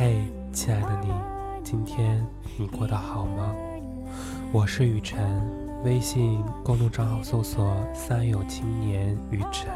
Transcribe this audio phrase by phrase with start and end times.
[0.00, 0.22] 嘿，
[0.52, 1.12] 亲爱的你，
[1.64, 2.24] 今天
[2.56, 3.52] 你过得好吗？
[4.52, 5.44] 我是雨晨，
[5.82, 9.68] 微信公众账号搜索“三有青年雨晨”，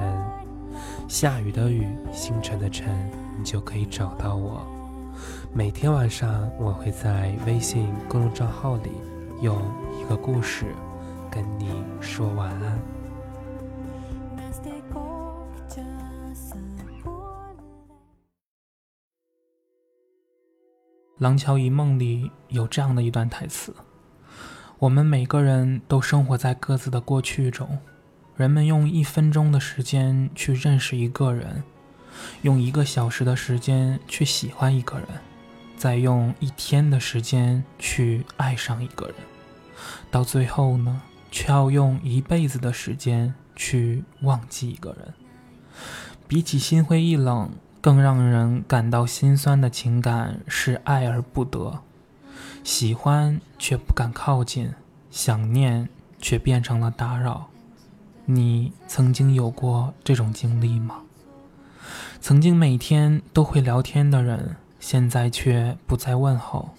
[1.10, 4.64] 下雨的雨，星辰的辰，你就可以找到我。
[5.52, 8.92] 每天晚上，我会在微信公众账号里
[9.40, 9.60] 用
[10.00, 10.66] 一个故事
[11.32, 12.78] 跟你说晚安。
[21.22, 23.72] 《廊桥遗梦》里有这样的一段台词
[24.80, 27.78] ：“我们每个人都生活在各自的过去中，
[28.34, 31.62] 人们用一分钟的时间去认识一个人，
[32.40, 35.06] 用一个小时的时间去喜欢一个人，
[35.76, 39.14] 再用一天的时间去爱上一个人，
[40.10, 45.14] 到最后呢，却要用一辈子的时间去忘记一个人。
[46.26, 47.48] 比起心灰意冷。”
[47.82, 51.80] 更让人感到心酸的情感是爱而不得，
[52.62, 54.72] 喜欢却不敢靠近，
[55.10, 55.88] 想念
[56.20, 57.48] 却变成了打扰。
[58.26, 61.00] 你曾经有过这种经历吗？
[62.20, 66.70] 曾经每天都会聊天的人，现在却不再问候。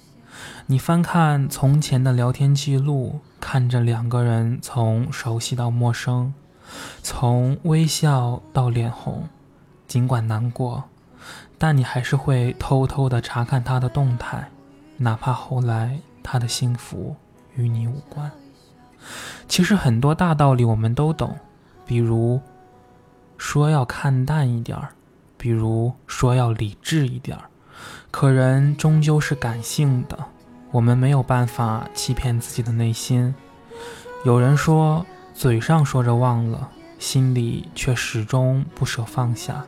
[0.67, 6.33] 你翻看从前的聊天记录，看着两个人从熟悉到陌生，
[7.01, 9.27] 从微笑到脸红，
[9.85, 10.85] 尽管难过。
[11.63, 14.49] 但你还是会偷偷的查看他的动态，
[14.97, 17.15] 哪怕后来他的幸福
[17.55, 18.29] 与你无关。
[19.47, 21.37] 其实很多大道理我们都懂，
[21.85, 22.41] 比如
[23.37, 24.89] 说要看淡一点儿，
[25.37, 27.45] 比如说要理智一点儿。
[28.11, 30.19] 可人终究是感性的，
[30.69, 33.33] 我们没有办法欺骗自己的内心。
[34.25, 36.69] 有人说，嘴上说着忘了，
[36.99, 39.65] 心里却始终不舍放下。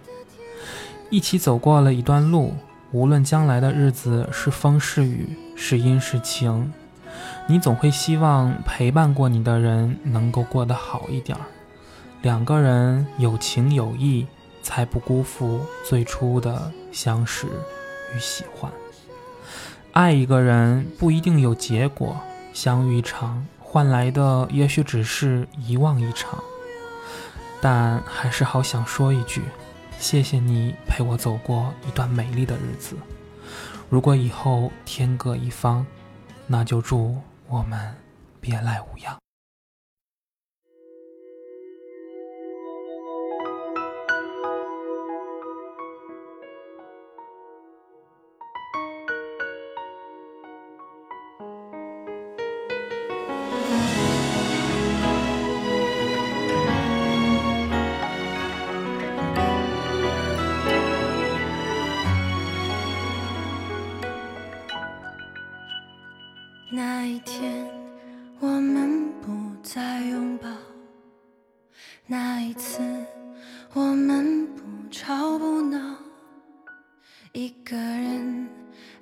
[1.10, 2.54] 一起走过了一段路，
[2.92, 6.74] 无论将来的日子是风是雨，是阴是晴，
[7.48, 11.46] 你总会希望陪伴过你的人能够过得好一点儿。
[12.22, 14.26] 两个人有情有义，
[14.64, 17.46] 才不辜负最初的相识
[18.16, 18.72] 与喜欢。
[19.92, 22.18] 爱一个人不一定有结果，
[22.52, 26.44] 相遇一场换来的也许只是遗忘一场。
[27.62, 29.44] 但还是好想说一句。
[30.00, 32.96] 谢谢你陪我走过一段美丽的日子。
[33.90, 35.86] 如果以后天各一方，
[36.48, 37.18] 那就祝
[37.48, 37.96] 我们
[38.40, 39.25] 别来无恙。
[66.72, 67.68] 那一天，
[68.40, 69.32] 我们不
[69.62, 70.50] 再拥抱；
[72.08, 72.82] 那一次，
[73.74, 75.96] 我们不吵不闹。
[77.34, 78.50] 一个人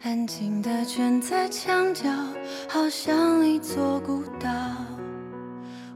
[0.01, 2.09] 安静地蜷在墙角，
[2.67, 4.49] 好像一座孤岛，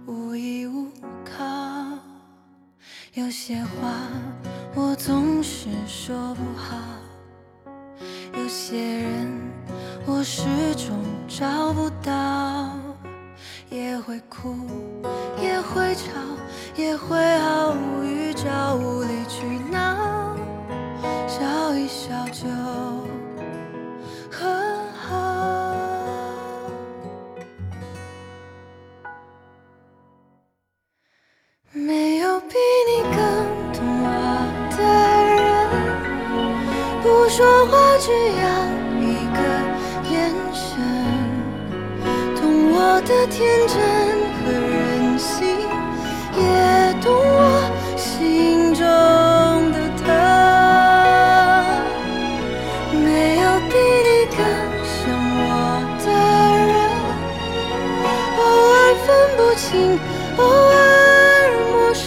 [0.05, 0.87] 无依无
[1.25, 1.35] 靠。
[3.13, 3.91] 有些话
[4.73, 6.77] 我总是说不好，
[8.33, 9.27] 有些人
[10.07, 10.43] 我始
[10.75, 10.97] 终。
[11.27, 12.71] 找不到，
[13.69, 14.55] 也会哭，
[15.39, 16.03] 也会吵，
[16.75, 20.35] 也会毫无预兆无理取闹，
[21.27, 22.47] 笑一笑就
[24.31, 25.75] 很好。
[31.71, 32.55] 没有比
[32.89, 33.17] 你更
[33.73, 34.07] 懂我
[34.75, 34.81] 的
[35.35, 35.43] 人，
[37.03, 38.66] 不说话只要。
[43.07, 43.77] 的天真
[44.35, 45.47] 和任性，
[46.35, 46.41] 也
[47.01, 48.83] 懂我心中
[49.71, 50.03] 的疼。
[52.91, 53.71] 没有比
[54.03, 54.39] 你更
[54.83, 54.99] 像
[55.39, 55.49] 我
[56.03, 56.05] 的
[56.67, 56.69] 人，
[58.37, 58.41] 偶
[58.75, 59.07] 尔分
[59.37, 59.65] 不清，
[60.35, 60.77] 偶尔
[61.71, 62.05] 陌生，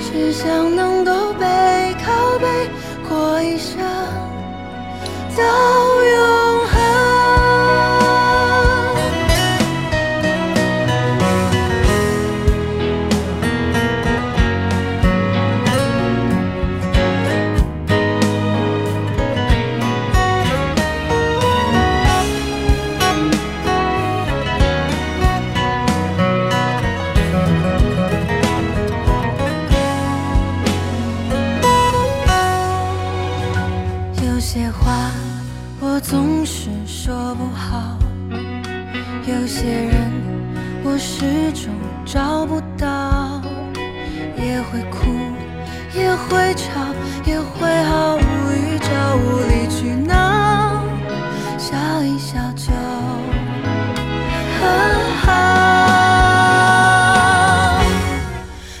[0.00, 0.46] 只想
[0.76, 1.42] 能够背
[2.04, 2.46] 靠背
[3.08, 3.82] 过一生。
[36.86, 37.96] 说不好，
[39.26, 40.10] 有些人
[40.84, 41.72] 我始终
[42.04, 43.40] 找不到，
[44.36, 45.08] 也会哭，
[45.94, 46.80] 也会吵，
[47.24, 48.20] 也会毫无
[48.52, 50.84] 预兆无理取闹，
[51.56, 52.72] 笑一笑就
[54.60, 54.62] 很
[55.20, 55.28] 好。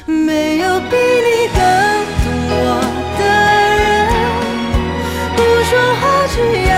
[0.06, 1.60] 没有比你更
[2.22, 2.60] 懂我
[3.18, 3.20] 的
[3.78, 3.82] 人，
[5.36, 5.70] 不说
[6.00, 6.36] 话只
[6.68, 6.72] 要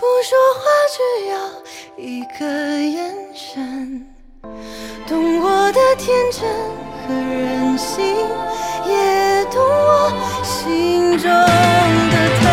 [0.00, 0.98] 不说话只
[1.28, 1.36] 要
[1.98, 4.06] 一个眼神，
[5.06, 6.40] 懂我的天真
[7.06, 8.02] 和任性，
[8.86, 10.10] 也懂我
[10.42, 12.48] 心中的疼。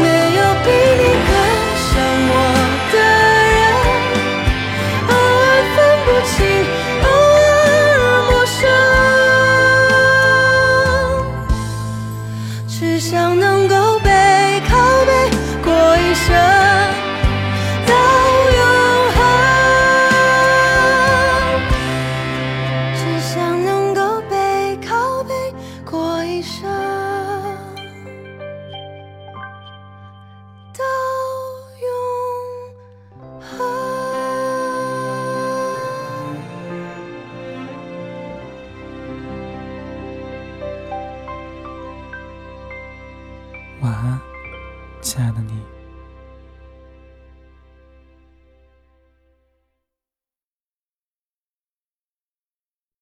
[0.00, 0.06] 没
[0.36, 0.70] 有比
[1.00, 1.32] 你更
[1.82, 1.90] 像
[2.30, 2.32] 我
[2.92, 2.94] 的
[3.58, 3.58] 人，
[5.08, 5.44] 偶尔
[5.74, 6.38] 分不清，
[7.02, 7.06] 偶
[7.42, 7.58] 尔
[8.30, 8.58] 陌生，
[12.68, 13.59] 只想能
[43.82, 44.20] 晚安，
[45.00, 45.79] 亲爱的你。